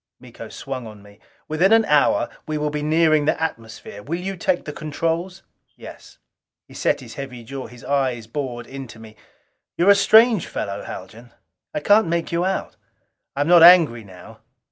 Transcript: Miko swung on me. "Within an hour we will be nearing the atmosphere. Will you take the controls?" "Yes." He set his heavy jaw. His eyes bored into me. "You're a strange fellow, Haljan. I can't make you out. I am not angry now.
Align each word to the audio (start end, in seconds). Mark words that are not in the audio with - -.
Miko 0.19 0.49
swung 0.49 0.87
on 0.87 1.03
me. 1.03 1.19
"Within 1.47 1.71
an 1.71 1.85
hour 1.85 2.27
we 2.47 2.57
will 2.57 2.71
be 2.71 2.81
nearing 2.81 3.25
the 3.25 3.39
atmosphere. 3.39 4.01
Will 4.01 4.19
you 4.19 4.35
take 4.35 4.65
the 4.65 4.73
controls?" 4.73 5.43
"Yes." 5.75 6.17
He 6.67 6.73
set 6.73 7.01
his 7.01 7.13
heavy 7.13 7.43
jaw. 7.43 7.67
His 7.67 7.83
eyes 7.83 8.25
bored 8.25 8.65
into 8.65 8.97
me. 8.97 9.15
"You're 9.77 9.91
a 9.91 9.95
strange 9.95 10.47
fellow, 10.47 10.81
Haljan. 10.83 11.33
I 11.71 11.81
can't 11.81 12.07
make 12.07 12.31
you 12.31 12.43
out. 12.43 12.77
I 13.35 13.41
am 13.41 13.47
not 13.47 13.61
angry 13.61 14.03
now. 14.03 14.39